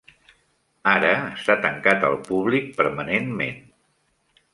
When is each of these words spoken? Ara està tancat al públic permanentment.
Ara 0.91 1.11
està 1.33 1.55
tancat 1.65 2.07
al 2.07 2.17
públic 2.31 2.73
permanentment. 2.79 3.61